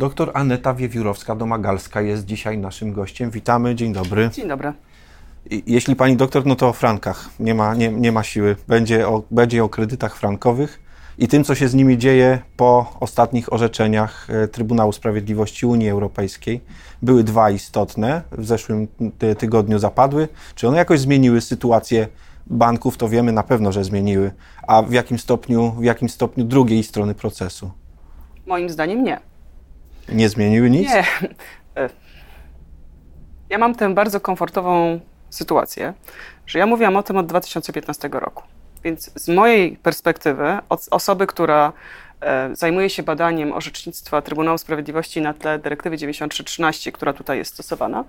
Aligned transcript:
Doktor 0.00 0.30
Aneta 0.34 0.74
Wiewiórowska-Domagalska 0.74 2.00
jest 2.00 2.24
dzisiaj 2.24 2.58
naszym 2.58 2.92
gościem. 2.92 3.30
Witamy, 3.30 3.74
dzień 3.74 3.92
dobry. 3.92 4.30
Dzień 4.32 4.48
dobry. 4.48 4.72
Jeśli 5.66 5.96
pani 5.96 6.16
doktor, 6.16 6.46
no 6.46 6.56
to 6.56 6.68
o 6.68 6.72
frankach. 6.72 7.30
Nie 7.40 7.54
ma, 7.54 7.74
nie, 7.74 7.88
nie 7.88 8.12
ma 8.12 8.22
siły. 8.22 8.56
Będzie 8.68 9.08
o, 9.08 9.22
będzie 9.30 9.64
o 9.64 9.68
kredytach 9.68 10.16
frankowych 10.16 10.80
i 11.18 11.28
tym, 11.28 11.44
co 11.44 11.54
się 11.54 11.68
z 11.68 11.74
nimi 11.74 11.98
dzieje 11.98 12.38
po 12.56 12.96
ostatnich 13.00 13.52
orzeczeniach 13.52 14.28
e, 14.30 14.48
Trybunału 14.48 14.92
Sprawiedliwości 14.92 15.66
Unii 15.66 15.90
Europejskiej. 15.90 16.60
Były 17.02 17.24
dwa 17.24 17.50
istotne, 17.50 18.22
w 18.32 18.46
zeszłym 18.46 18.88
tygodniu 19.38 19.78
zapadły. 19.78 20.28
Czy 20.54 20.68
one 20.68 20.76
jakoś 20.76 21.00
zmieniły 21.00 21.40
sytuację 21.40 22.08
banków, 22.46 22.96
to 22.96 23.08
wiemy 23.08 23.32
na 23.32 23.42
pewno, 23.42 23.72
że 23.72 23.84
zmieniły. 23.84 24.30
A 24.66 24.82
w 24.82 24.92
jakim 24.92 25.18
stopniu, 25.18 25.70
w 25.70 25.84
jakim 25.84 26.08
stopniu 26.08 26.44
drugiej 26.44 26.82
strony 26.82 27.14
procesu? 27.14 27.70
Moim 28.46 28.70
zdaniem 28.70 29.04
nie. 29.04 29.29
Nie 30.12 30.28
zmieniły 30.28 30.70
nic? 30.70 30.88
Nie. 30.88 31.04
E, 31.76 31.90
ja 33.50 33.58
mam 33.58 33.74
tę 33.74 33.94
bardzo 33.94 34.20
komfortową 34.20 35.00
sytuację, 35.30 35.94
że 36.46 36.58
ja 36.58 36.66
mówiłam 36.66 36.96
o 36.96 37.02
tym 37.02 37.16
od 37.16 37.26
2015 37.26 38.08
roku. 38.12 38.42
Więc 38.84 39.10
z 39.14 39.28
mojej 39.28 39.76
perspektywy, 39.76 40.58
od 40.68 40.86
osoby, 40.90 41.26
która 41.26 41.72
e, 42.20 42.56
zajmuje 42.56 42.90
się 42.90 43.02
badaniem 43.02 43.52
orzecznictwa 43.52 44.22
Trybunału 44.22 44.58
Sprawiedliwości 44.58 45.20
na 45.20 45.34
tle 45.34 45.58
dyrektywy 45.58 45.96
9313, 45.96 46.92
która 46.92 47.12
tutaj 47.12 47.38
jest 47.38 47.52
stosowana, 47.54 48.04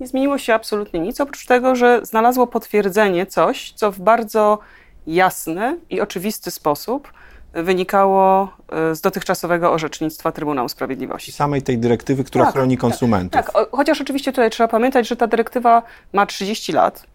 nie 0.00 0.06
zmieniło 0.06 0.38
się 0.38 0.54
absolutnie 0.54 1.00
nic, 1.00 1.20
oprócz 1.20 1.46
tego, 1.46 1.76
że 1.76 2.00
znalazło 2.02 2.46
potwierdzenie 2.46 3.26
coś, 3.26 3.72
co 3.72 3.92
w 3.92 4.00
bardzo 4.00 4.58
jasny 5.06 5.78
i 5.90 6.00
oczywisty 6.00 6.50
sposób 6.50 7.12
wynikało 7.54 8.52
e, 8.72 8.94
z 8.94 9.00
dotychczasowego 9.00 9.72
orzecznictwa 9.72 10.32
Trybunału 10.32 10.68
Sprawiedliwości. 10.68 11.32
Samej 11.32 11.62
tej 11.62 11.78
dyrektywy, 11.78 12.24
która 12.24 12.44
tak, 12.44 12.54
chroni 12.54 12.76
tak, 12.76 12.80
konsumentów. 12.80 13.32
Tak, 13.32 13.52
tak, 13.52 13.68
chociaż 13.72 14.00
oczywiście 14.00 14.32
tutaj 14.32 14.50
trzeba 14.50 14.68
pamiętać, 14.68 15.08
że 15.08 15.16
ta 15.16 15.26
dyrektywa 15.26 15.82
ma 16.12 16.26
30 16.26 16.72
lat, 16.72 17.06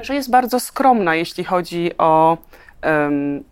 że 0.00 0.14
jest 0.14 0.30
bardzo 0.30 0.60
skromna, 0.60 1.14
jeśli 1.14 1.44
chodzi 1.44 1.90
o 1.98 2.38
um, 2.84 3.44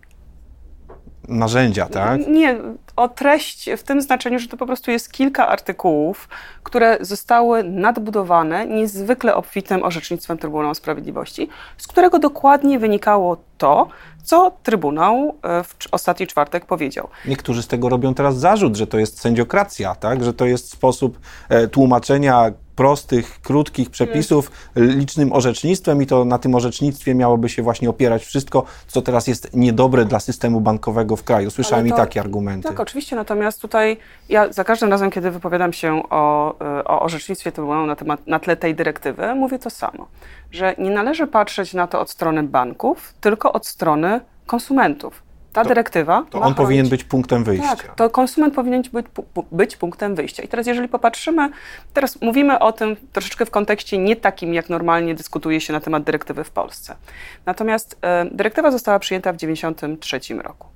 narzędzia, 1.27 1.85
tak? 1.85 2.27
Nie, 2.27 2.57
o 2.95 3.07
treść 3.07 3.69
w 3.77 3.83
tym 3.83 4.01
znaczeniu, 4.01 4.39
że 4.39 4.47
to 4.47 4.57
po 4.57 4.65
prostu 4.65 4.91
jest 4.91 5.11
kilka 5.11 5.47
artykułów, 5.47 6.29
które 6.63 6.97
zostały 7.01 7.63
nadbudowane 7.63 8.67
niezwykle 8.67 9.35
obfitym 9.35 9.83
orzecznictwem 9.83 10.37
Trybunału 10.37 10.75
Sprawiedliwości, 10.75 11.49
z 11.77 11.87
którego 11.87 12.19
dokładnie 12.19 12.79
wynikało 12.79 13.37
to, 13.57 13.87
co 14.23 14.51
Trybunał 14.63 15.37
e, 15.43 15.63
w 15.63 15.75
ostatni 15.91 16.27
czwartek 16.27 16.65
powiedział. 16.65 17.07
Niektórzy 17.25 17.63
z 17.63 17.67
tego 17.67 17.89
robią 17.89 18.13
teraz 18.13 18.37
zarzut, 18.37 18.75
że 18.75 18.87
to 18.87 18.99
jest 18.99 19.21
sędziokracja, 19.21 19.95
tak? 19.95 20.23
że 20.23 20.33
to 20.33 20.45
jest 20.45 20.71
sposób 20.71 21.19
e, 21.49 21.67
tłumaczenia 21.67 22.51
prostych, 22.75 23.41
krótkich 23.41 23.89
przepisów 23.89 24.51
licznym 24.75 25.33
orzecznictwem 25.33 26.01
i 26.01 26.05
to 26.07 26.25
na 26.25 26.39
tym 26.39 26.55
orzecznictwie 26.55 27.15
miałoby 27.15 27.49
się 27.49 27.63
właśnie 27.63 27.89
opierać 27.89 28.25
wszystko, 28.25 28.63
co 28.87 29.01
teraz 29.01 29.27
jest 29.27 29.55
niedobre 29.55 30.05
dla 30.05 30.19
systemu 30.19 30.61
bankowego 30.61 31.15
w 31.15 31.23
kraju. 31.23 31.51
Słyszałem 31.51 31.89
to, 31.89 31.95
i 31.95 31.97
takie 31.97 32.19
argumenty. 32.19 32.67
Tak, 32.67 32.79
oczywiście, 32.79 33.15
natomiast 33.15 33.61
tutaj 33.61 33.97
ja 34.29 34.53
za 34.53 34.63
każdym 34.63 34.89
razem, 34.89 35.11
kiedy 35.11 35.31
wypowiadam 35.31 35.73
się 35.73 36.03
o, 36.09 36.55
e, 36.79 36.83
o 36.83 37.01
orzecznictwie 37.01 37.51
Trybunału 37.51 37.85
na, 37.85 37.95
temat, 37.95 38.27
na 38.27 38.39
tle 38.39 38.57
tej 38.57 38.75
dyrektywy, 38.75 39.35
mówię 39.35 39.59
to 39.59 39.69
samo, 39.69 40.07
że 40.51 40.75
nie 40.77 40.89
należy 40.89 41.27
patrzeć 41.27 41.73
na 41.73 41.87
to 41.87 42.01
od 42.01 42.09
strony 42.09 42.43
banków, 42.43 43.13
tylko 43.21 43.53
od 43.53 43.67
strony 43.67 44.21
konsumentów 44.45 45.30
ta 45.53 45.63
to, 45.63 45.69
dyrektywa. 45.69 46.25
To 46.29 46.41
on 46.41 46.55
powinien 46.55 46.89
być 46.89 47.03
punktem 47.03 47.43
wyjścia. 47.43 47.75
Tak, 47.75 47.95
to 47.95 48.09
konsument 48.09 48.53
powinien 48.53 48.83
być, 48.93 49.05
być 49.51 49.75
punktem 49.75 50.15
wyjścia. 50.15 50.43
I 50.43 50.47
teraz, 50.47 50.67
jeżeli 50.67 50.87
popatrzymy, 50.87 51.49
teraz 51.93 52.21
mówimy 52.21 52.59
o 52.59 52.71
tym 52.71 52.95
troszeczkę 53.13 53.45
w 53.45 53.51
kontekście 53.51 53.97
nie 53.97 54.15
takim, 54.15 54.53
jak 54.53 54.69
normalnie 54.69 55.15
dyskutuje 55.15 55.61
się 55.61 55.73
na 55.73 55.79
temat 55.79 56.03
dyrektywy 56.03 56.43
w 56.43 56.51
Polsce. 56.51 56.95
Natomiast 57.45 57.97
e, 58.01 58.25
dyrektywa 58.31 58.71
została 58.71 58.99
przyjęta 58.99 59.33
w 59.33 59.35
1993 59.35 60.35
roku. 60.35 60.67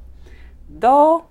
Do 0.70 1.22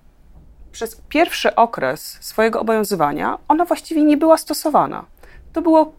przez 0.71 1.01
pierwszy 1.09 1.55
okres 1.55 2.17
swojego 2.21 2.59
obowiązywania 2.59 3.37
ona 3.47 3.65
właściwie 3.65 4.03
nie 4.03 4.17
była 4.17 4.37
stosowana. 4.37 5.05
To 5.53 5.61
było 5.61 5.93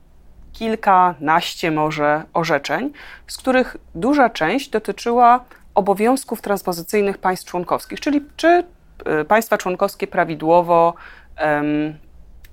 kilkanaście 0.53 1.71
może 1.71 2.23
orzeczeń, 2.33 2.93
z 3.27 3.37
których 3.37 3.77
duża 3.95 4.31
część 4.31 4.71
dotyczyła 4.71 5.45
obowiązków 5.77 6.41
transpozycyjnych 6.41 7.19
państw 7.19 7.47
członkowskich, 7.47 8.01
czyli 8.01 8.25
czy 8.37 8.65
y, 9.21 9.25
państwa 9.25 9.59
członkowskie 9.59 10.07
prawidłowo 10.07 10.95
um, 11.45 11.99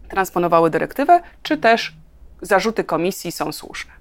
transponowały 0.09 0.69
dyrektywę, 0.69 1.22
czy 1.44 1.57
też 1.57 1.94
zarzuty 2.41 2.83
komisji 2.83 3.31
są 3.31 3.51
słuszne. 3.51 3.91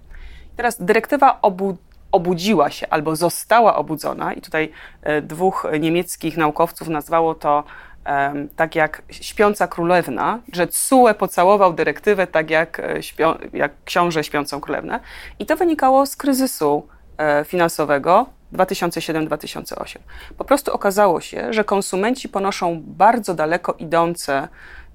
Teraz 0.57 0.85
dyrektywa 0.85 1.39
obu, 1.43 1.77
obudziła 2.13 2.71
się 2.71 2.89
albo 2.89 3.17
została 3.17 3.77
obudzona, 3.77 4.33
i 4.33 4.41
tutaj 4.41 4.73
e, 5.03 5.23
dwóch 5.23 5.67
niemieckich 5.81 6.37
naukowców 6.37 6.89
nazwało 6.89 7.35
to 7.35 7.65
um, 8.07 8.49
tak 8.57 8.75
jak 8.75 9.03
śpiąca 9.11 9.67
królewna, 9.67 10.39
że 10.53 10.67
CUE 10.67 11.15
pocałował 11.19 11.73
dyrektywę 11.73 12.27
tak 12.27 12.51
jak, 12.51 12.81
e, 12.81 13.03
śpią, 13.03 13.35
jak 13.53 13.73
książę 13.85 14.25
śpiącą 14.25 14.61
królewnę. 14.61 15.01
I 15.39 15.47
to 15.47 15.57
wynikało 15.57 16.07
z 16.07 16.17
kryzysu 16.17 16.87
e, 17.19 17.45
finansowego 17.45 18.27
2007-2008. 18.53 19.99
Po 20.39 20.45
prostu 20.45 20.73
okazało 20.73 21.21
się, 21.21 21.53
że 21.53 21.65
konsumenci 21.65 22.29
ponoszą 22.29 22.83
bardzo 22.87 23.35
daleko 23.35 23.73
idące 23.73 24.49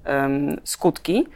um, 0.06 0.56
skutki 0.64 1.26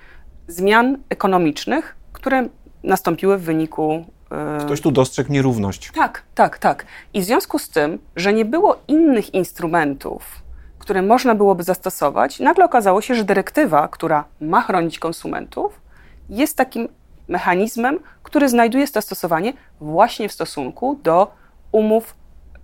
zmian 0.49 0.99
ekonomicznych, 1.09 1.97
które 2.13 2.49
nastąpiły 2.83 3.39
w 3.39 3.43
wyniku. 3.43 4.05
E, 4.31 4.65
Ktoś 4.65 4.81
tu 4.81 4.91
dostrzegł 4.91 5.33
nierówność. 5.33 5.91
Tak, 5.95 6.23
tak, 6.35 6.59
tak. 6.59 6.87
I 7.15 7.21
w 7.21 7.25
związku 7.25 7.59
z 7.59 7.69
tym, 7.69 7.99
że 8.17 8.33
nie 8.33 8.45
było 8.45 8.83
innych 8.89 9.35
instrumentów, 9.35 10.43
które 10.79 11.03
można 11.03 11.35
byłoby 11.35 11.63
zastosować, 11.63 12.41
nagle 12.41 12.65
okazało 12.65 13.01
się, 13.01 13.15
że 13.15 13.25
dyrektywa, 13.25 13.89
która 13.89 14.25
ma 14.41 14.61
chronić 14.61 14.99
konsumentów, 14.99 15.81
jest 16.29 16.57
takim 16.57 16.89
mechanizmem, 17.29 17.99
który 18.23 18.49
znajduje 18.49 18.87
zastosowanie 18.87 19.53
właśnie 19.81 20.29
w 20.29 20.33
stosunku 20.33 21.01
do 21.03 21.42
umów 21.73 22.15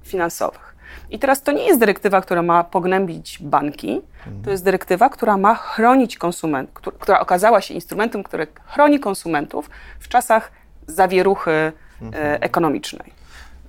finansowych. 0.02 0.68
I 1.10 1.18
teraz 1.18 1.42
to 1.42 1.52
nie 1.52 1.66
jest 1.66 1.80
dyrektywa, 1.80 2.20
która 2.20 2.42
ma 2.42 2.64
pognębić 2.64 3.38
banki, 3.42 4.00
to 4.44 4.50
jest 4.50 4.64
dyrektywa, 4.64 5.08
która 5.08 5.36
ma 5.36 5.54
chronić 5.54 6.18
konsument, 6.18 6.70
która 6.72 7.20
okazała 7.20 7.60
się 7.60 7.74
instrumentem, 7.74 8.22
który 8.22 8.46
chroni 8.64 9.00
konsumentów 9.00 9.70
w 10.00 10.08
czasach 10.08 10.52
zawieruchy 10.86 11.50
e, 11.50 11.72
mhm. 12.02 12.38
ekonomicznej. 12.40 13.12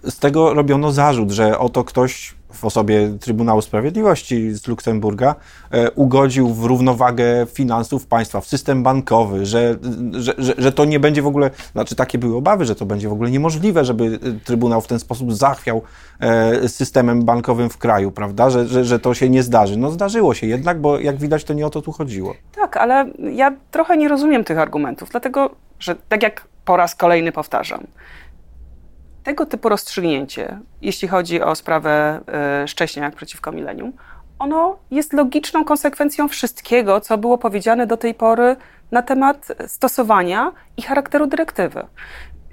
Z 0.03 0.19
tego 0.19 0.53
robiono 0.53 0.91
zarzut, 0.91 1.31
że 1.31 1.59
oto 1.59 1.83
ktoś 1.83 2.35
w 2.53 2.65
osobie 2.65 3.17
Trybunału 3.19 3.61
Sprawiedliwości 3.61 4.51
z 4.51 4.67
Luksemburga 4.67 5.35
e, 5.71 5.91
ugodził 5.91 6.53
w 6.53 6.63
równowagę 6.63 7.47
finansów 7.53 8.07
państwa, 8.07 8.41
w 8.41 8.47
system 8.47 8.83
bankowy, 8.83 9.45
że, 9.45 9.75
że, 10.11 10.33
że, 10.37 10.53
że, 10.57 10.71
to 10.71 10.85
nie 10.85 10.99
będzie 10.99 11.21
w 11.21 11.27
ogóle, 11.27 11.51
znaczy 11.71 11.95
takie 11.95 12.17
były 12.17 12.35
obawy, 12.35 12.65
że 12.65 12.75
to 12.75 12.85
będzie 12.85 13.09
w 13.09 13.13
ogóle 13.13 13.31
niemożliwe, 13.31 13.85
żeby 13.85 14.19
Trybunał 14.43 14.81
w 14.81 14.87
ten 14.87 14.99
sposób 14.99 15.33
zachwiał 15.33 15.81
e, 16.19 16.69
systemem 16.69 17.23
bankowym 17.23 17.69
w 17.69 17.77
kraju, 17.77 18.11
prawda, 18.11 18.49
że, 18.49 18.67
że, 18.67 18.85
że 18.85 18.99
to 18.99 19.13
się 19.13 19.29
nie 19.29 19.43
zdarzy. 19.43 19.77
No 19.77 19.91
zdarzyło 19.91 20.33
się 20.33 20.47
jednak, 20.47 20.81
bo 20.81 20.99
jak 20.99 21.17
widać 21.17 21.43
to 21.43 21.53
nie 21.53 21.65
o 21.65 21.69
to 21.69 21.81
tu 21.81 21.91
chodziło. 21.91 22.33
Tak, 22.55 22.77
ale 22.77 23.05
ja 23.33 23.55
trochę 23.71 23.97
nie 23.97 24.07
rozumiem 24.07 24.43
tych 24.43 24.57
argumentów, 24.57 25.09
dlatego, 25.09 25.49
że 25.79 25.95
tak 26.09 26.23
jak 26.23 26.47
po 26.65 26.77
raz 26.77 26.95
kolejny 26.95 27.31
powtarzam, 27.31 27.87
tego 29.23 29.45
typu 29.45 29.69
rozstrzygnięcie, 29.69 30.59
jeśli 30.81 31.07
chodzi 31.07 31.41
o 31.41 31.55
sprawę 31.55 32.21
y, 32.63 32.67
szcześniak 32.67 33.15
przeciwko 33.15 33.51
milenium, 33.51 33.93
ono 34.39 34.77
jest 34.91 35.13
logiczną 35.13 35.65
konsekwencją 35.65 36.27
wszystkiego, 36.27 37.01
co 37.01 37.17
było 37.17 37.37
powiedziane 37.37 37.87
do 37.87 37.97
tej 37.97 38.13
pory 38.13 38.55
na 38.91 39.01
temat 39.01 39.47
stosowania 39.67 40.51
i 40.77 40.81
charakteru 40.81 41.27
dyrektywy. 41.27 41.85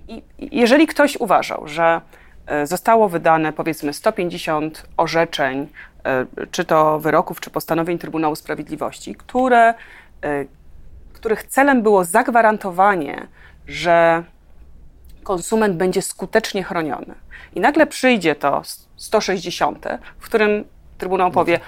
I 0.08 0.22
jeżeli 0.38 0.86
ktoś 0.86 1.16
uważał, 1.16 1.68
że 1.68 2.00
e, 2.46 2.66
zostało 2.66 3.08
wydane 3.08 3.52
powiedzmy 3.52 3.92
150 3.92 4.86
orzeczeń, 4.96 5.68
e, 6.04 6.26
czy 6.50 6.64
to 6.64 7.00
wyroków, 7.00 7.40
czy 7.40 7.50
postanowień 7.50 7.98
Trybunału 7.98 8.36
Sprawiedliwości, 8.36 9.14
które, 9.14 9.74
których 11.12 11.42
celem 11.42 11.82
było 11.82 12.04
zagwarantowanie, 12.04 13.26
że 13.66 14.24
konsument 15.26 15.76
będzie 15.76 16.02
skutecznie 16.02 16.64
chroniony. 16.64 17.14
I 17.54 17.60
nagle 17.60 17.86
przyjdzie 17.86 18.34
to 18.34 18.62
160, 18.96 19.86
w 20.18 20.24
którym 20.24 20.64
Trybunał 20.98 21.30
powie, 21.30 21.60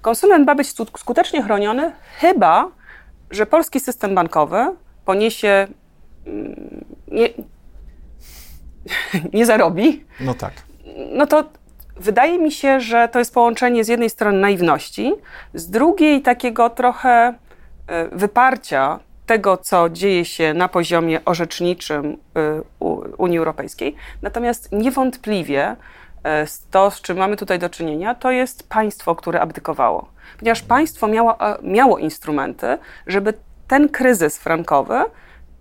konsument 0.00 0.46
ma 0.46 0.54
być 0.54 0.68
skutecznie 0.98 1.42
chroniony, 1.42 1.92
chyba, 2.18 2.70
że 3.30 3.46
polski 3.46 3.80
system 3.80 4.14
bankowy 4.14 4.66
poniesie, 5.04 5.66
mm, 6.26 6.84
nie, 7.08 7.28
nie 9.38 9.46
zarobi. 9.46 10.04
No 10.20 10.34
tak. 10.34 10.52
No 11.12 11.26
to 11.26 11.44
wydaje 11.96 12.38
mi 12.38 12.52
się, 12.52 12.80
że 12.80 13.08
to 13.08 13.18
jest 13.18 13.34
połączenie 13.34 13.84
z 13.84 13.88
jednej 13.88 14.10
strony 14.10 14.38
naiwności, 14.38 15.12
z 15.54 15.70
drugiej 15.70 16.22
takiego 16.22 16.70
trochę 16.70 17.34
wyparcia 18.12 18.98
tego, 19.30 19.56
co 19.56 19.88
dzieje 19.90 20.24
się 20.24 20.54
na 20.54 20.68
poziomie 20.68 21.24
orzeczniczym 21.24 22.16
Unii 23.18 23.38
Europejskiej. 23.38 23.96
Natomiast 24.22 24.72
niewątpliwie 24.72 25.76
to, 26.70 26.90
z 26.90 27.00
czym 27.00 27.16
mamy 27.18 27.36
tutaj 27.36 27.58
do 27.58 27.68
czynienia, 27.70 28.14
to 28.14 28.30
jest 28.30 28.68
państwo, 28.68 29.14
które 29.14 29.40
abdykowało. 29.40 30.08
Ponieważ 30.38 30.62
państwo 30.62 31.08
miało, 31.08 31.36
miało 31.62 31.98
instrumenty, 31.98 32.78
żeby 33.06 33.34
ten 33.68 33.88
kryzys 33.88 34.38
frankowy 34.38 35.04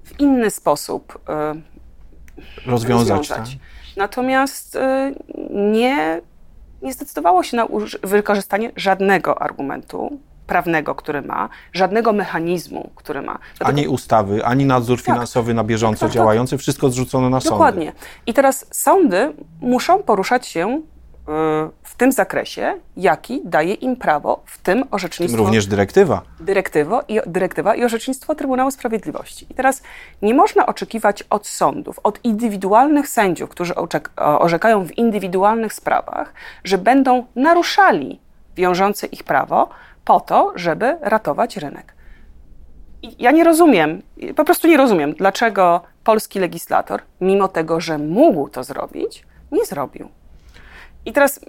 w 0.03 0.19
inny 0.19 0.49
sposób 0.49 1.19
rozwiązać. 2.65 3.09
rozwiązać. 3.09 3.49
Tak? 3.51 3.59
Natomiast 3.97 4.77
nie 5.49 6.21
nie 6.81 6.93
zdecydowało 6.93 7.43
się 7.43 7.57
na 7.57 7.67
wykorzystanie 8.03 8.71
żadnego 8.75 9.41
argumentu 9.41 10.19
prawnego, 10.49 10.95
który 10.95 11.21
ma, 11.21 11.49
żadnego 11.73 12.13
mechanizmu, 12.13 12.89
który 12.95 13.21
ma. 13.21 13.39
Dlatego... 13.57 13.77
Ani 13.77 13.87
ustawy, 13.87 14.45
ani 14.45 14.65
nadzór 14.65 14.97
tak. 14.97 15.05
finansowy 15.05 15.53
na 15.53 15.63
bieżąco 15.63 15.99
tak, 15.99 16.09
tak, 16.09 16.15
działający, 16.15 16.57
wszystko 16.57 16.89
zrzucono 16.89 17.29
na 17.29 17.39
sądy. 17.39 17.49
Dokładnie. 17.49 17.91
I 18.25 18.33
teraz 18.33 18.65
sądy 18.71 19.33
muszą 19.61 20.03
poruszać 20.03 20.47
się 20.47 20.81
w 21.83 21.95
tym 21.97 22.11
zakresie, 22.11 22.73
jaki 22.97 23.41
daje 23.45 23.73
im 23.73 23.95
prawo, 23.95 24.43
w 24.45 24.57
tym 24.57 24.83
orzecznictwo. 24.91 25.37
Tym 25.37 25.45
również 25.45 25.67
dyrektywa. 25.67 26.21
Dyrektywo 26.39 27.03
i, 27.07 27.19
dyrektywa 27.25 27.75
i 27.75 27.83
orzecznictwo 27.83 28.35
Trybunału 28.35 28.71
Sprawiedliwości. 28.71 29.45
I 29.49 29.53
teraz 29.53 29.81
nie 30.21 30.33
można 30.33 30.65
oczekiwać 30.65 31.23
od 31.29 31.47
sądów, 31.47 31.99
od 32.03 32.25
indywidualnych 32.25 33.07
sędziów, 33.07 33.49
którzy 33.49 33.73
orzekają 34.15 34.85
w 34.85 34.97
indywidualnych 34.97 35.73
sprawach, 35.73 36.33
że 36.63 36.77
będą 36.77 37.25
naruszali 37.35 38.19
wiążące 38.55 39.07
ich 39.07 39.23
prawo 39.23 39.69
po 40.05 40.19
to, 40.19 40.51
żeby 40.55 40.97
ratować 41.01 41.57
rynek. 41.57 41.93
I 43.01 43.23
ja 43.23 43.31
nie 43.31 43.43
rozumiem, 43.43 44.01
po 44.35 44.45
prostu 44.45 44.67
nie 44.67 44.77
rozumiem, 44.77 45.13
dlaczego 45.13 45.81
polski 46.03 46.39
legislator, 46.39 47.01
mimo 47.21 47.47
tego, 47.47 47.81
że 47.81 47.97
mógł 47.97 48.49
to 48.49 48.63
zrobić, 48.63 49.25
nie 49.51 49.65
zrobił. 49.65 50.09
I 51.05 51.13
teraz 51.13 51.39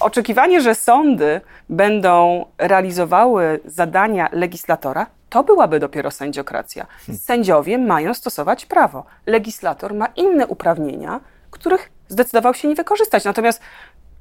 oczekiwanie, 0.00 0.60
że 0.60 0.74
sądy 0.74 1.40
będą 1.68 2.44
realizowały 2.58 3.60
zadania 3.64 4.28
legislatora, 4.32 5.06
to 5.30 5.44
byłaby 5.44 5.80
dopiero 5.80 6.10
sędziokracja. 6.10 6.86
Hmm. 7.06 7.18
Sędziowie 7.18 7.78
mają 7.78 8.14
stosować 8.14 8.66
prawo. 8.66 9.04
Legislator 9.26 9.94
ma 9.94 10.06
inne 10.06 10.46
uprawnienia, 10.46 11.20
których 11.50 11.90
zdecydował 12.08 12.54
się 12.54 12.68
nie 12.68 12.74
wykorzystać. 12.74 13.24
Natomiast 13.24 13.60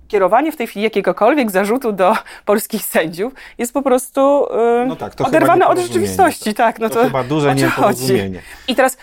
kierowanie 0.10 0.52
w 0.52 0.56
tej 0.56 0.68
chwili 0.68 0.84
jakiegokolwiek 0.84 1.52
zarzutu 1.52 1.92
do 1.92 2.14
polskich 2.46 2.82
sędziów 2.82 3.34
jest 3.58 3.74
po 3.74 3.82
prostu 3.82 4.48
yy, 4.80 4.86
no 4.86 4.96
tak, 4.96 5.14
oderwane 5.22 5.68
od 5.68 5.80
rzeczywistości. 5.80 6.54
Tak, 6.54 6.80
no 6.80 6.90
to, 6.90 6.96
to 6.96 7.04
chyba 7.04 7.24
duże 7.24 7.56
nieporozumienie. 7.56 8.42
I 8.68 8.76
teraz 8.76 8.98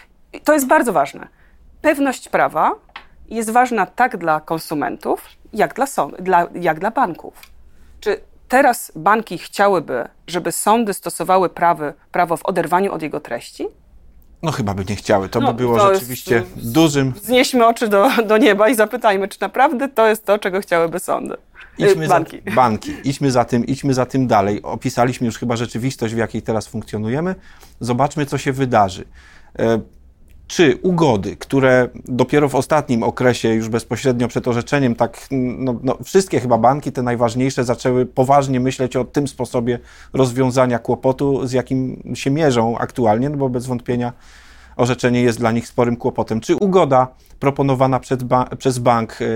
to 0.45 0.53
jest 0.53 0.67
bardzo 0.67 0.93
ważne. 0.93 1.29
Pewność 1.83 2.29
prawa 2.29 2.75
jest 3.29 3.51
ważna 3.51 3.87
tak 3.87 4.17
dla 4.17 4.41
konsumentów, 4.41 5.29
jak 5.53 5.75
dla, 5.75 5.87
sąd, 5.87 6.23
dla, 6.23 6.47
jak 6.55 6.81
dla 6.81 6.91
banków. 6.91 7.35
Czy 8.01 8.21
teraz 8.49 8.93
banki 8.97 9.39
chciałyby, 9.39 10.09
żeby 10.27 10.53
sądy 10.53 10.95
stosowały 10.95 11.49
prawy, 11.49 11.95
prawo 12.13 12.37
w 12.37 12.47
oderwaniu 12.47 12.93
od 12.93 13.03
jego 13.03 13.21
treści? 13.21 13.69
No 14.43 14.53
chyba 14.53 14.75
by 14.75 14.85
nie 14.89 14.97
chciały. 14.97 15.29
To 15.29 15.41
no, 15.41 15.53
by 15.53 15.63
było 15.63 15.79
to 15.79 15.95
rzeczywiście 15.95 16.35
jest, 16.35 16.73
dużym. 16.73 17.13
Znieśmy 17.23 17.67
oczy 17.67 17.89
do, 17.89 18.09
do 18.29 18.39
nieba 18.39 18.69
i 18.69 18.75
zapytajmy, 18.75 19.29
czy 19.29 19.39
naprawdę 19.41 19.89
to 19.89 20.07
jest 20.07 20.25
to, 20.25 20.39
czego 20.39 20.61
chciałyby 20.61 20.99
sądy. 20.99 21.37
Idźmy 21.79 22.09
banki. 22.09 22.43
Za, 22.47 22.55
banki. 22.55 22.95
Idźmy 23.05 23.31
za, 23.31 23.45
tym, 23.45 23.67
idźmy 23.67 23.95
za 23.95 24.07
tym 24.07 24.27
dalej. 24.27 24.63
Opisaliśmy 24.63 25.27
już 25.27 25.39
chyba 25.39 25.57
rzeczywistość, 25.57 26.15
w 26.15 26.19
jakiej 26.19 26.43
teraz 26.43 26.67
funkcjonujemy. 26.67 27.35
Zobaczmy, 27.81 28.27
co 28.27 28.39
się 28.39 28.53
wydarzy. 28.53 29.05
Czy 30.47 30.79
ugody, 30.83 31.37
które 31.37 31.89
dopiero 32.05 32.49
w 32.49 32.55
ostatnim 32.55 33.03
okresie, 33.03 33.49
już 33.49 33.69
bezpośrednio 33.69 34.29
przed 34.29 34.49
orzeczeniem, 34.49 34.95
tak 34.95 35.27
no, 35.31 35.75
no, 35.83 35.99
wszystkie 36.05 36.41
chyba 36.41 36.59
banki, 36.59 36.93
te 36.93 37.03
najważniejsze, 37.03 37.65
zaczęły 37.65 38.07
poważnie 38.07 38.61
myśleć 38.61 38.97
o 38.97 39.05
tym 39.05 39.29
sposobie 39.29 39.79
rozwiązania 40.13 40.79
kłopotu, 40.79 41.47
z 41.47 41.53
jakim 41.53 42.03
się 42.15 42.31
mierzą 42.31 42.79
aktualnie, 42.79 43.31
no 43.31 43.37
bo 43.37 43.49
bez 43.49 43.67
wątpienia 43.67 44.13
orzeczenie 44.77 45.23
jest 45.23 45.39
dla 45.39 45.53
nich 45.53 45.69
sporym 45.69 45.97
kłopotem. 45.97 46.41
Czy 46.41 46.57
ugoda 46.57 47.09
proponowana 47.41 48.01
ba 48.25 48.45
przez 48.59 48.79
bank 48.79 49.19
e, 49.21 49.27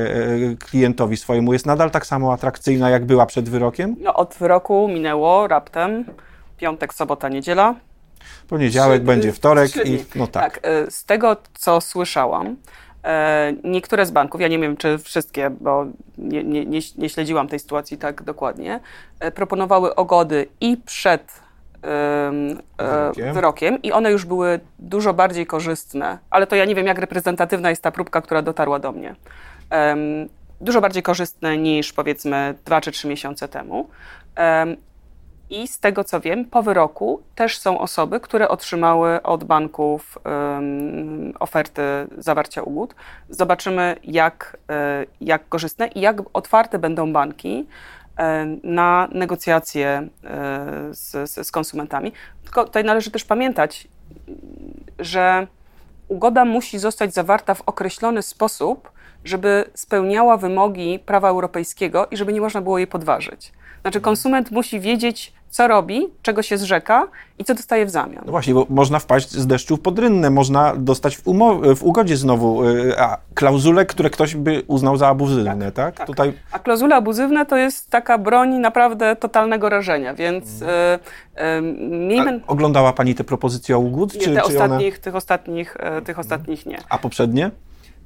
klientowi 0.57 1.17
swojemu 1.17 1.53
jest 1.53 1.67
nadal 1.67 1.91
tak 1.91 2.07
samo 2.07 2.33
atrakcyjna, 2.33 2.91
jak 2.91 3.05
była 3.05 3.27
przed 3.27 3.49
wyrokiem? 3.49 3.97
No, 4.01 4.15
od 4.15 4.35
wyroku 4.35 4.89
minęło 4.89 5.49
raptem 5.49 6.05
piątek, 6.59 6.95
sobota, 6.95 7.29
niedziela 7.29 7.75
Poniedziałek, 8.49 9.03
będzie 9.03 9.33
wtorek 9.33 9.87
i 9.87 10.05
no 10.15 10.27
tak. 10.27 10.55
tak. 10.55 10.67
E, 10.67 10.91
z 10.91 11.05
tego, 11.05 11.37
co 11.55 11.81
słyszałam, 11.81 12.57
e, 13.05 13.53
niektóre 13.65 14.07
z 14.07 14.11
banków, 14.11 14.41
ja 14.41 14.49
nie 14.49 14.59
wiem 14.59 14.77
czy 14.77 14.99
wszystkie, 14.99 15.51
bo 15.51 15.87
nie, 16.19 16.45
nie, 16.45 16.67
nie, 16.67 16.81
nie 16.99 17.09
śledziłam 17.09 17.49
tej 17.49 17.59
sytuacji 17.59 17.99
tak 17.99 18.23
dokładnie, 18.23 18.81
e, 19.21 19.31
proponowały 19.31 19.95
ogody 19.95 20.49
i 20.61 20.77
przed 20.77 21.51
wyrokiem. 22.79 23.35
wyrokiem 23.35 23.83
i 23.83 23.93
one 23.93 24.13
już 24.13 24.25
były 24.25 24.61
dużo 24.79 25.15
bardziej 25.15 25.47
korzystne, 25.47 26.19
ale 26.31 26.47
to 26.47 26.57
ja 26.57 26.65
nie 26.65 26.75
wiem, 26.75 26.87
jak 26.87 26.99
reprezentatywna 26.99 27.71
jest 27.71 27.83
ta 27.83 27.91
próbka, 27.91 28.21
która 28.21 28.43
dotarła 28.43 28.79
do 28.79 28.93
mnie. 28.93 29.15
Dużo 30.61 30.81
bardziej 30.81 31.03
korzystne 31.03 31.59
niż 31.59 31.93
powiedzmy 31.93 32.55
dwa 32.65 32.81
czy 32.81 32.93
trzy 32.93 33.09
miesiące 33.09 33.49
temu. 33.49 33.89
I 35.51 35.69
z 35.69 35.79
tego 35.79 36.05
co 36.05 36.21
wiem, 36.21 36.45
po 36.45 36.63
wyroku 36.63 37.23
też 37.35 37.59
są 37.59 37.79
osoby, 37.79 38.21
które 38.21 38.49
otrzymały 38.49 39.23
od 39.23 39.45
banków 39.45 40.19
um, 40.25 41.33
oferty 41.41 41.83
zawarcia 42.19 42.63
ugód. 42.63 42.95
Zobaczymy, 43.31 43.97
jak, 44.05 44.57
e, 44.71 45.07
jak 45.21 45.49
korzystne 45.49 45.89
i 45.89 46.01
jak 46.01 46.17
otwarte 46.33 46.79
będą 46.79 47.13
banki 47.13 47.67
e, 48.17 48.47
na 48.63 49.09
negocjacje 49.13 49.89
e, 49.89 50.09
z, 50.91 51.31
z, 51.31 51.47
z 51.47 51.51
konsumentami. 51.51 52.13
Tylko 52.45 52.65
tutaj 52.65 52.85
należy 52.85 53.11
też 53.11 53.25
pamiętać, 53.25 53.89
że 54.99 55.47
ugoda 56.09 56.45
musi 56.45 56.79
zostać 56.79 57.15
zawarta 57.15 57.55
w 57.55 57.63
określony 57.67 58.23
sposób, 58.23 58.91
żeby 59.25 59.65
spełniała 59.75 60.37
wymogi 60.37 60.99
prawa 60.99 61.29
europejskiego 61.29 62.07
i 62.11 62.17
żeby 62.17 62.33
nie 62.33 62.41
można 62.41 62.61
było 62.61 62.79
jej 62.79 62.87
podważyć. 62.87 63.53
Znaczy, 63.83 64.01
konsument 64.01 64.51
musi 64.51 64.81
wiedzieć, 64.81 65.33
co 65.51 65.69
robi, 65.69 66.09
czego 66.23 66.43
się 66.43 66.59
zrzeka 66.59 67.09
i 67.39 67.45
co 67.45 67.55
dostaje 67.55 67.87
w 67.87 67.91
zamian. 67.91 68.23
No 68.27 68.31
właśnie, 68.31 68.55
bo 68.55 68.67
można 68.69 68.99
wpaść 68.99 69.31
z 69.31 69.47
deszczu 69.47 69.77
w 69.77 69.81
podrynne, 69.81 70.31
można 70.31 70.77
dostać 70.77 71.17
w, 71.17 71.23
w 71.77 71.83
ugodzie 71.83 72.17
znowu 72.17 72.69
y, 72.69 72.99
a, 72.99 73.19
klauzule, 73.35 73.87
które 73.87 74.11
ktoś 74.11 74.35
by 74.35 74.63
uznał 74.67 74.97
za 74.97 75.09
abuzywne, 75.09 75.73
tak? 75.73 75.75
tak? 75.75 75.97
tak. 75.97 76.07
Tutaj... 76.07 76.33
A 76.53 76.59
klauzule 76.59 76.97
abuzywne 76.97 77.47
to 77.47 77.57
jest 77.57 77.91
taka 77.91 78.19
broń 78.19 78.49
naprawdę 78.49 79.17
totalnego 79.17 79.69
rażenia, 79.69 80.15
więc 80.15 80.61
hmm. 80.61 81.01
y, 81.37 81.43
y, 81.43 81.89
miejmy... 81.91 82.41
Oglądała 82.47 82.93
Pani 82.93 83.15
te 83.15 83.25
propozycje 83.25 83.77
o 83.77 83.79
ugód? 83.79 84.15
Nie, 84.15 84.21
czy, 84.21 84.35
te 84.35 84.41
czy 84.41 84.47
ostatnich, 84.47 84.95
one... 84.95 85.03
tych 85.03 85.17
ostatnich, 85.17 85.77
tych 86.05 86.19
ostatnich 86.19 86.67
nie. 86.67 86.79
A 86.89 86.99
poprzednie? 86.99 87.51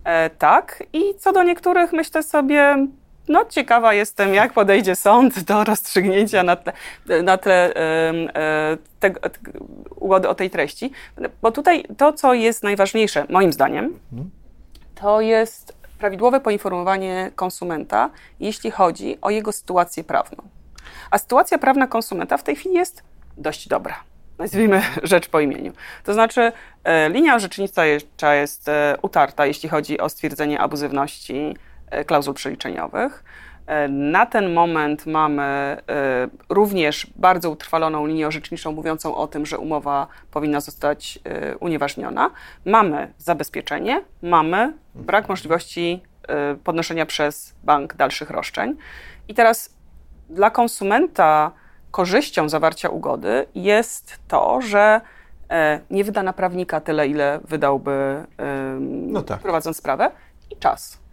E, 0.04 0.30
tak 0.30 0.82
i 0.92 1.14
co 1.18 1.32
do 1.32 1.42
niektórych 1.42 1.92
myślę 1.92 2.22
sobie 2.22 2.86
no, 3.28 3.44
ciekawa 3.44 3.94
jestem, 3.94 4.34
jak 4.34 4.52
podejdzie 4.52 4.96
sąd 4.96 5.40
do 5.40 5.64
rozstrzygnięcia 5.64 6.42
na 6.42 6.56
tle, 6.56 6.72
na 7.22 7.38
tle 7.38 7.74
e, 7.74 8.76
te, 9.00 9.12
ugody 9.96 10.28
o 10.28 10.34
tej 10.34 10.50
treści. 10.50 10.92
Bo 11.42 11.52
tutaj 11.52 11.84
to, 11.96 12.12
co 12.12 12.34
jest 12.34 12.62
najważniejsze, 12.62 13.26
moim 13.28 13.52
zdaniem, 13.52 13.98
to 14.94 15.20
jest 15.20 15.76
prawidłowe 15.98 16.40
poinformowanie 16.40 17.30
konsumenta, 17.34 18.10
jeśli 18.40 18.70
chodzi 18.70 19.18
o 19.20 19.30
jego 19.30 19.52
sytuację 19.52 20.04
prawną. 20.04 20.42
A 21.10 21.18
sytuacja 21.18 21.58
prawna 21.58 21.86
konsumenta 21.86 22.36
w 22.36 22.42
tej 22.42 22.56
chwili 22.56 22.74
jest 22.74 23.02
dość 23.36 23.68
dobra. 23.68 23.96
Nazwijmy 24.38 24.82
rzecz 25.02 25.28
po 25.28 25.40
imieniu. 25.40 25.72
To 26.04 26.14
znaczy, 26.14 26.52
e, 26.84 27.08
linia 27.08 27.34
orzecznicza 27.34 27.84
jest 28.34 28.68
e, 28.68 28.96
utarta, 29.02 29.46
jeśli 29.46 29.68
chodzi 29.68 30.00
o 30.00 30.08
stwierdzenie 30.08 30.60
abuzywności 30.60 31.56
klauzul 32.06 32.34
przeliczeniowych. 32.34 33.24
E, 33.66 33.88
na 33.88 34.26
ten 34.26 34.52
moment 34.52 35.06
mamy 35.06 35.42
e, 35.42 35.78
również 36.48 37.06
bardzo 37.16 37.50
utrwaloną 37.50 38.06
linię 38.06 38.26
orzeczniczą 38.26 38.72
mówiącą 38.72 39.14
o 39.14 39.26
tym, 39.26 39.46
że 39.46 39.58
umowa 39.58 40.06
powinna 40.30 40.60
zostać 40.60 41.18
unieważniona. 41.60 42.30
Mamy 42.64 43.12
zabezpieczenie, 43.18 44.02
mamy 44.22 44.72
brak 44.94 45.28
możliwości 45.28 46.02
podnoszenia 46.64 47.06
przez 47.06 47.54
bank 47.64 47.94
dalszych 47.94 48.30
roszczeń. 48.30 48.76
I 49.28 49.34
teraz 49.34 49.74
dla 50.30 50.50
konsumenta 50.50 51.50
korzyścią 51.90 52.48
zawarcia 52.48 52.88
ugody 52.88 53.46
jest 53.54 54.18
to, 54.28 54.60
że 54.60 55.00
nie 55.90 56.04
wyda 56.04 56.22
na 56.22 56.32
prawnika 56.32 56.80
tyle, 56.80 57.08
ile 57.08 57.40
wydałby 57.44 58.24
no 58.90 59.22
tak. 59.22 59.40
prowadząc 59.40 59.76
sprawę 59.76 60.10
i 60.50 60.56
czas 60.56 61.03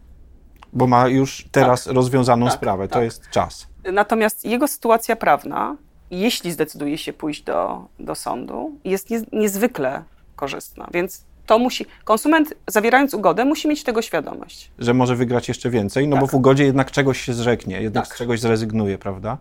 bo 0.73 0.87
ma 0.87 1.07
już 1.07 1.45
teraz 1.51 1.83
tak. 1.83 1.93
rozwiązaną 1.93 2.45
tak, 2.45 2.55
sprawę. 2.55 2.87
To 2.87 2.93
tak. 2.93 3.03
jest 3.03 3.29
czas. 3.29 3.67
Natomiast 3.93 4.45
jego 4.45 4.67
sytuacja 4.67 5.15
prawna 5.15 5.77
jeśli 6.11 6.51
zdecyduje 6.51 6.97
się 6.97 7.13
pójść 7.13 7.43
do, 7.43 7.87
do 7.99 8.15
sądu, 8.15 8.79
jest 8.83 9.09
nie, 9.09 9.21
niezwykle 9.31 10.03
korzystna. 10.35 10.87
Więc 10.93 11.25
to 11.45 11.59
musi, 11.59 11.85
konsument 12.03 12.53
zawierając 12.67 13.13
ugodę 13.13 13.45
musi 13.45 13.67
mieć 13.67 13.83
tego 13.83 14.01
świadomość. 14.01 14.71
Że 14.79 14.93
może 14.93 15.15
wygrać 15.15 15.47
jeszcze 15.47 15.69
więcej, 15.69 16.07
no 16.07 16.15
Tak. 16.15 16.21
bo 16.21 16.27
w 16.27 16.33
ugodzie 16.33 16.63
jednak 16.63 16.91
czegoś 16.91 17.21
się 17.21 17.33
zrzeknie, 17.33 17.81
jednak 17.81 18.07
Tak. 18.07 18.15
z 18.15 18.17
czegoś 18.17 18.39
zrezygnuje, 18.39 18.97
prawda? 18.97 19.37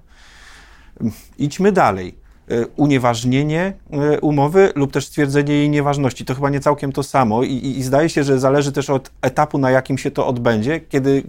Idźmy 1.39 1.73
dalej. 1.73 2.15
E, 2.51 2.67
Unieważnienie 2.77 3.73
e, 3.93 4.21
umowy 4.21 4.73
lub 4.75 4.93
też 4.93 5.07
stwierdzenie 5.07 5.53
jej 5.55 5.71
nieważności. 5.71 6.25
To 6.25 6.35
chyba 6.35 6.51
nie 6.51 6.61
całkiem 6.61 6.93
to 6.93 7.03
samo 7.03 7.43
i, 7.43 7.53
i, 7.53 7.79
i 7.79 7.83
zdaje 7.83 8.09
się, 8.09 8.25
że 8.25 8.39
zależy 8.39 8.73
też 8.73 8.91
od 8.91 9.11
etapu, 9.23 9.59
na 9.59 9.71
jakim 9.71 9.99
się 9.99 10.11
to 10.11 10.27
odbędzie, 10.27 10.81
kiedy 10.81 11.23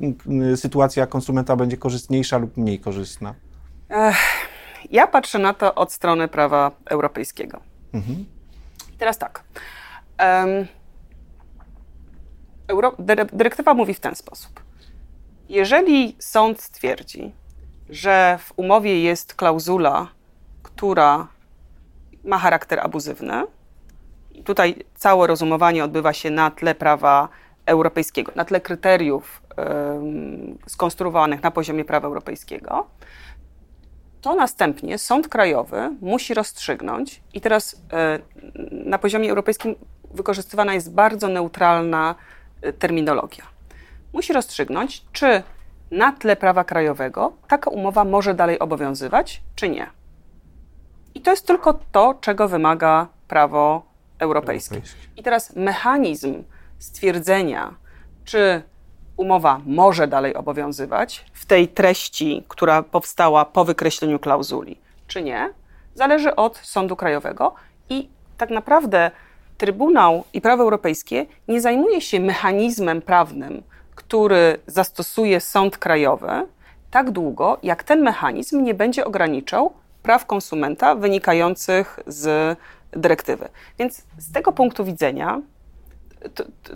sytuacja 0.55 1.07
konsumenta 1.07 1.55
będzie 1.55 1.77
korzystniejsza 1.77 2.37
lub 2.37 2.57
mniej 2.57 2.79
korzystna. 2.79 3.35
Ja 4.91 5.07
patrzę 5.07 5.39
na 5.39 5.53
to 5.53 5.75
od 5.75 5.91
strony 5.91 6.27
prawa 6.27 6.71
europejskiego. 6.85 7.59
I 8.93 8.97
Teraz 8.97 9.17
tak. 9.17 9.43
Em, 10.17 10.67
Euro, 12.67 12.91
dyre- 12.99 13.29
dyrektywa 13.33 13.73
mówi 13.73 13.93
w 13.93 13.99
ten 13.99 14.15
sposób. 14.15 14.63
Jeżeli 15.49 16.15
sąd 16.19 16.61
stwierdzi, 16.61 17.31
że 17.89 18.39
w 18.41 18.53
umowie 18.55 19.01
jest 19.01 19.33
klauzula, 19.35 20.07
która 20.81 21.27
ma 22.23 22.37
charakter 22.37 22.79
abuzywny, 22.79 23.43
i 24.31 24.43
tutaj 24.43 24.75
całe 24.95 25.27
rozumowanie 25.27 25.83
odbywa 25.83 26.13
się 26.13 26.29
na 26.29 26.51
tle 26.51 26.75
prawa 26.75 27.29
europejskiego, 27.65 28.31
na 28.35 28.45
tle 28.45 28.61
kryteriów 28.61 29.41
skonstruowanych 30.67 31.43
na 31.43 31.51
poziomie 31.51 31.85
prawa 31.85 32.07
europejskiego, 32.07 32.87
to 34.21 34.35
następnie 34.35 34.97
sąd 34.97 35.27
krajowy 35.27 35.89
musi 36.01 36.33
rozstrzygnąć, 36.33 37.21
i 37.33 37.41
teraz 37.41 37.81
e, 37.93 38.19
na 38.71 38.97
poziomie 38.97 39.29
europejskim 39.29 39.75
wykorzystywana 40.13 40.73
jest 40.73 40.93
bardzo 40.93 41.27
neutralna 41.27 42.15
e, 42.61 42.73
terminologia. 42.73 43.43
Musi 44.13 44.33
rozstrzygnąć, 44.33 45.05
czy 45.11 45.43
na 45.91 46.11
tle 46.11 46.35
prawa 46.35 46.63
krajowego 46.63 47.33
taka 47.47 47.69
umowa 47.69 48.03
może 48.05 48.33
dalej 48.33 48.59
obowiązywać, 48.59 49.41
czy 49.55 49.69
nie. 49.69 50.00
I 51.15 51.21
to 51.21 51.31
jest 51.31 51.47
tylko 51.47 51.79
to, 51.91 52.13
czego 52.21 52.47
wymaga 52.47 53.07
prawo 53.27 53.83
europejskie. 54.19 54.75
Europejskie. 54.75 55.07
I 55.17 55.23
teraz 55.23 55.55
mechanizm 55.55 56.43
stwierdzenia, 56.79 57.73
czy 58.25 58.61
umowa 59.17 59.61
może 59.65 60.07
dalej 60.07 60.35
obowiązywać 60.35 61.25
w 61.33 61.45
tej 61.45 61.67
treści, 61.67 62.43
która 62.47 62.83
powstała 62.83 63.45
po 63.45 63.65
wykreśleniu 63.65 64.19
klauzuli, 64.19 64.77
czy 65.07 65.23
nie, 65.23 65.53
zależy 65.95 66.35
od 66.35 66.57
sądu 66.57 66.95
krajowego 66.95 67.53
i 67.89 68.09
tak 68.37 68.49
naprawdę 68.49 69.11
Trybunał 69.61 70.23
i 70.33 70.41
prawo 70.41 70.63
europejskie 70.63 71.25
nie 71.47 71.61
zajmuje 71.61 72.01
się 72.01 72.19
mechanizmem 72.19 73.01
prawnym, 73.01 73.63
który 73.95 74.59
zastosuje 74.67 75.41
sąd 75.41 75.77
krajowy, 75.77 76.27
tak 76.91 77.11
długo, 77.11 77.57
jak 77.63 77.83
ten 77.83 78.01
mechanizm 78.01 78.63
nie 78.63 78.73
będzie 78.73 79.05
ograniczał 79.05 79.73
praw 80.03 80.25
konsumenta 80.25 80.95
wynikających 80.95 81.99
z 82.07 82.57
dyrektywy. 82.91 83.49
Więc 83.79 84.03
z 84.17 84.31
tego 84.31 84.51
punktu 84.51 84.85
widzenia, 84.85 85.41
to, 86.35 86.43
to, 86.63 86.73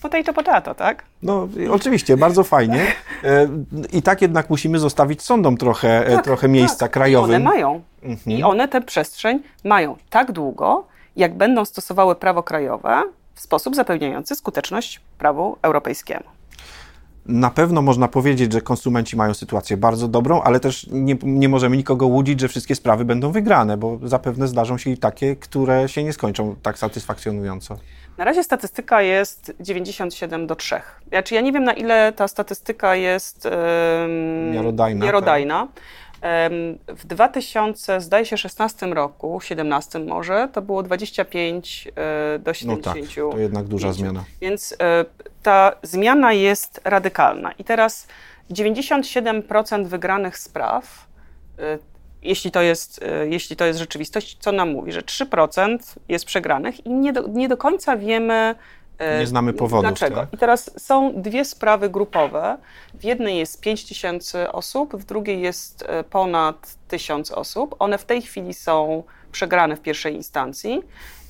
potato 0.00 0.32
potato, 0.32 0.74
tak? 0.74 1.04
No, 1.22 1.48
oczywiście, 1.70 2.16
bardzo 2.16 2.44
fajnie. 2.44 2.86
E, 3.24 3.48
I 3.92 4.02
tak 4.02 4.22
jednak 4.22 4.50
musimy 4.50 4.78
zostawić 4.78 5.22
sądom 5.22 5.56
trochę, 5.56 6.06
e, 6.06 6.16
Tak, 6.16 6.24
trochę 6.24 6.48
miejsca 6.48 6.78
tak. 6.78 6.90
krajowym. 6.92 7.30
I 7.32 7.34
one 7.34 7.44
mają. 7.44 7.82
I 8.26 8.42
one 8.42 8.68
tę 8.68 8.80
przestrzeń 8.80 9.42
mają 9.64 9.96
tak 10.10 10.32
długo, 10.32 10.86
jak 11.16 11.34
będą 11.34 11.64
stosowały 11.64 12.14
prawo 12.14 12.42
krajowe 12.42 13.02
w 13.34 13.40
sposób 13.40 13.76
zapewniający 13.76 14.34
skuteczność 14.34 15.00
prawu 15.18 15.56
europejskiemu. 15.62 16.37
Na 17.28 17.50
pewno 17.50 17.82
można 17.82 18.08
powiedzieć, 18.08 18.52
że 18.52 18.60
konsumenci 18.60 19.16
mają 19.16 19.34
sytuację 19.34 19.76
bardzo 19.76 20.08
dobrą, 20.08 20.42
ale 20.42 20.60
też 20.60 20.86
nie, 20.90 21.16
nie 21.22 21.48
możemy 21.48 21.76
nikogo 21.76 22.06
łudzić, 22.06 22.40
że 22.40 22.48
wszystkie 22.48 22.74
sprawy 22.74 23.04
będą 23.04 23.32
wygrane, 23.32 23.76
bo 23.76 23.98
zapewne 24.02 24.48
zdarzą 24.48 24.78
się 24.78 24.90
i 24.90 24.98
takie, 24.98 25.36
które 25.36 25.88
się 25.88 26.04
nie 26.04 26.12
skończą 26.12 26.56
tak 26.62 26.78
satysfakcjonująco. 26.78 27.76
Na 28.18 28.24
razie 28.24 28.44
statystyka 28.44 29.02
jest 29.02 29.52
97 29.60 30.46
do 30.46 30.56
3. 30.56 30.80
Znaczy 31.08 31.34
ja 31.34 31.40
nie 31.40 31.52
wiem, 31.52 31.64
na 31.64 31.72
ile 31.72 32.12
ta 32.12 32.28
statystyka 32.28 32.94
jest 32.94 33.46
em, 33.46 34.50
Miarodajna, 34.52 35.04
miarodajna. 35.04 35.60
Em, 35.62 35.68
W 36.88 37.06
2000, 37.06 38.00
zdaje 38.00 38.26
się, 38.26 38.38
16 38.38 38.86
roku, 38.86 39.40
17 39.40 39.98
może, 39.98 40.48
to 40.52 40.62
było 40.62 40.82
25 40.82 41.88
e, 41.88 42.38
do 42.38 42.50
No 42.50 42.54
70. 42.54 42.84
tak, 42.98 43.14
to 43.32 43.38
jednak 43.38 43.64
duża 43.64 43.92
zmiana. 43.92 44.24
Więc 44.40 44.74
e, 44.82 45.04
ta 45.42 45.72
zmiana 45.82 46.32
jest 46.32 46.80
radykalna. 46.84 47.52
I 47.52 47.64
teraz 47.64 48.06
97% 48.50 49.86
wygranych 49.86 50.38
spraw, 50.38 51.06
e, 51.58 51.78
jeśli 52.22 52.50
to, 52.50 52.62
jest, 52.62 53.00
jeśli 53.28 53.56
to 53.56 53.64
jest 53.64 53.78
rzeczywistość, 53.78 54.36
co 54.40 54.52
nam 54.52 54.70
mówi, 54.70 54.92
że 54.92 55.02
3% 55.02 55.78
jest 56.08 56.24
przegranych 56.24 56.86
i 56.86 56.90
nie 56.90 57.12
do, 57.12 57.28
nie 57.28 57.48
do 57.48 57.56
końca 57.56 57.96
wiemy. 57.96 58.54
E, 58.98 59.20
Nie 59.20 59.26
znamy 59.26 59.52
powodów, 59.52 59.82
Dlaczego? 59.90 60.16
tak? 60.20 60.28
I 60.32 60.38
teraz 60.38 60.70
są 60.84 61.12
dwie 61.22 61.44
sprawy 61.44 61.90
grupowe. 61.90 62.58
W 62.94 63.04
jednej 63.04 63.38
jest 63.38 63.60
5 63.60 63.84
tysięcy 63.84 64.52
osób, 64.52 64.96
w 64.96 65.04
drugiej 65.04 65.40
jest 65.40 65.84
e, 65.88 66.04
ponad 66.04 66.74
1000 66.88 67.30
osób. 67.30 67.76
One 67.78 67.98
w 67.98 68.04
tej 68.04 68.22
chwili 68.22 68.54
są 68.54 69.02
przegrane 69.32 69.76
w 69.76 69.80
pierwszej 69.80 70.14
instancji. 70.14 70.82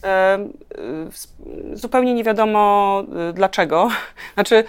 E, 0.04 0.38
Zupełnie 1.74 2.14
nie 2.14 2.24
wiadomo 2.24 3.02
dlaczego. 3.34 3.88
Znaczy, 4.34 4.64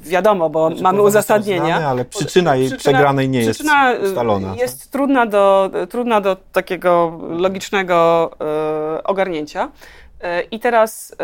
wiadomo, 0.00 0.50
bo 0.50 0.66
Znaczy, 0.68 0.82
mamy 0.82 1.02
uzasadnienia. 1.02 1.64
znane, 1.66 1.86
ale 1.88 2.04
przyczyna 2.04 2.56
jej 2.56 2.76
przegranej 2.76 3.28
nie 3.28 3.38
jest 3.38 3.50
przyczyna, 3.50 3.92
ustalona, 4.04 4.54
Jest 4.56 4.90
trudna, 4.92 5.26
do, 5.26 5.70
trudna 5.90 6.20
do 6.20 6.36
takiego 6.52 7.18
logicznego 7.28 8.30
ogarnięcia. 9.04 9.68
I 10.50 10.60
teraz 10.60 11.16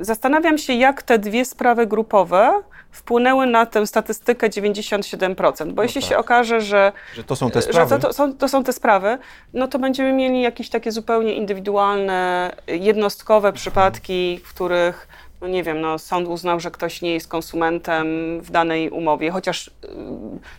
zastanawiam 0.00 0.58
się, 0.58 0.72
jak 0.72 1.02
te 1.02 1.18
dwie 1.18 1.44
sprawy 1.44 1.86
grupowe 1.86 2.62
wpłynęły 2.90 3.46
na 3.46 3.66
tę 3.66 3.86
statystykę 3.86 4.48
97%, 4.48 5.72
bo 5.72 5.82
jeśli 5.82 6.00
tak. 6.00 6.10
się 6.10 6.18
okaże, 6.18 6.60
że 6.60 6.92
Że 7.14 7.24
to 7.24 7.36
są 7.36 7.50
te 7.50 7.62
że 7.62 7.68
sprawy. 7.72 7.98
to, 7.98 8.06
to, 8.06 8.12
są, 8.12 8.34
to 8.34 8.48
są 8.48 8.64
te 8.64 8.72
sprawy, 8.72 9.18
no 9.54 9.68
to 9.68 9.78
będziemy 9.78 10.12
mieli 10.12 10.42
jakieś 10.42 10.68
takie 10.68 10.92
zupełnie 10.92 11.34
indywidualne, 11.34 12.52
jednostkowe 12.66 13.52
przypadki, 13.52 14.40
w 14.44 14.54
których, 14.54 15.08
no 15.40 15.48
nie 15.48 15.62
wiem, 15.62 15.80
no 15.80 15.98
sąd 15.98 16.28
uznał, 16.28 16.60
że 16.60 16.70
ktoś 16.70 17.02
nie 17.02 17.14
jest 17.14 17.28
konsumentem 17.28 18.06
w 18.40 18.50
danej 18.50 18.90
umowie, 18.90 19.30
chociaż 19.30 19.68
y, 19.68 19.70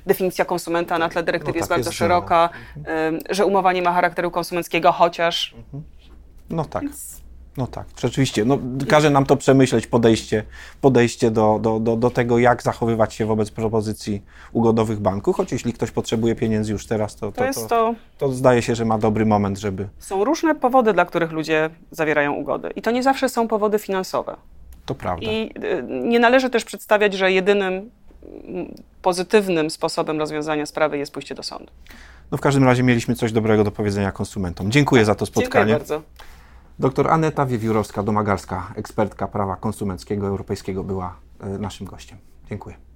definicja 0.06 0.46
konsumenta 0.46 0.98
na 0.98 1.10
tle 1.10 1.24
dyrektywy 1.24 1.52
No 1.52 1.58
jest 1.58 1.70
tak, 1.70 1.78
bardzo 1.78 1.90
jest 1.90 1.98
szeroka, 1.98 2.50
y, 2.78 2.82
że 3.30 3.46
umowa 3.46 3.74
nie 3.74 3.82
ma 3.82 3.94
charakteru 3.94 4.32
konsumenckiego, 4.32 4.92
chociaż 4.92 5.56
No 6.50 6.66
tak. 6.66 6.84
No 7.58 7.68
tak, 7.68 7.86
rzeczywiście. 8.02 8.46
No, 8.46 8.58
każe 8.88 9.10
nam 9.10 9.26
to 9.26 9.38
przemyśleć, 9.38 9.88
podejście, 9.88 10.44
podejście 10.82 11.32
do, 11.32 11.60
do, 11.62 11.80
do, 11.80 11.96
do 11.96 12.10
tego, 12.10 12.40
jak 12.40 12.64
zachowywać 12.64 13.14
się 13.14 13.26
wobec 13.26 13.52
propozycji 13.52 14.22
ugodowych 14.54 15.00
banku, 15.00 15.34
choć 15.34 15.52
jeśli 15.52 15.74
ktoś 15.74 15.92
potrzebuje 15.92 16.36
pieniędzy 16.36 16.72
już 16.72 16.88
teraz, 16.88 17.16
to, 17.16 17.32
to 17.32 17.38
to, 17.38 17.46
jest 17.46 17.68
to, 17.68 17.96
to... 18.18 18.32
zdaje 18.32 18.62
się, 18.62 18.76
że 18.76 18.86
ma 18.86 18.98
dobry 18.98 19.26
moment, 19.26 19.58
żeby... 19.58 19.88
Są 20.00 20.24
różne 20.24 20.56
powody, 20.56 20.94
dla 20.94 21.06
których 21.06 21.32
ludzie 21.32 21.70
zawierają 21.92 22.34
ugody. 22.34 22.70
I 22.76 22.82
to 22.82 22.92
nie 22.92 23.04
zawsze 23.04 23.30
są 23.30 23.48
powody 23.48 23.80
finansowe. 23.80 24.36
To 24.86 24.96
prawda. 24.96 25.32
I 25.32 25.52
y, 25.64 25.84
nie 25.90 26.20
należy 26.20 26.50
też 26.50 26.66
przedstawiać, 26.66 27.14
że 27.14 27.32
jedynym 27.32 27.90
pozytywnym 29.02 29.70
sposobem 29.70 30.20
rozwiązania 30.20 30.66
sprawy 30.66 30.98
jest 30.98 31.12
pójście 31.12 31.36
do 31.36 31.44
sądu. 31.44 31.72
No 32.32 32.38
w 32.38 32.42
każdym 32.42 32.64
razie 32.64 32.84
mieliśmy 32.84 33.16
coś 33.16 33.32
dobrego 33.32 33.64
do 33.64 33.72
powiedzenia 33.72 34.12
konsumentom. 34.12 34.72
Dziękuję 34.72 35.06
za 35.06 35.16
to 35.16 35.26
spotkanie. 35.26 35.74
Dziękuję 35.74 35.78
bardzo. 35.78 36.02
Doktor 36.80 37.12
Aneta 37.12 37.46
Wiewiórowska-Domagalska, 37.46 38.62
ekspertka 38.76 39.28
prawa 39.28 39.56
konsumenckiego 39.56 40.28
europejskiego 40.28 40.84
była 40.84 41.16
e, 41.40 41.50
naszym 41.50 41.88
gościem. 41.88 42.18
Dziękuję. 42.50 42.89